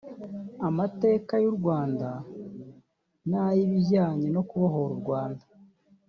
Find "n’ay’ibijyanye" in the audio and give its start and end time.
3.29-4.27